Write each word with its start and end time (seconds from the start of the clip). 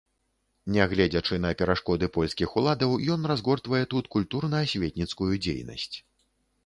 Нягледзячы 0.75 1.35
на 1.43 1.51
перашкоды 1.59 2.09
польскіх 2.15 2.55
уладаў, 2.61 2.95
ён 3.17 3.21
разгортвае 3.33 3.83
тут 3.93 4.11
культурна-асветніцкую 4.17 5.33
дзейнасць. 5.43 5.97